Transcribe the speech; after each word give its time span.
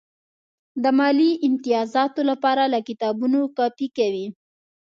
د 0.83 0.85
مالي 0.97 1.31
امتیازاتو 1.47 2.21
لپاره 2.29 2.63
له 2.73 2.79
کتابونو 2.89 3.39
کاپي 3.57 3.87
کوي. 3.97 4.27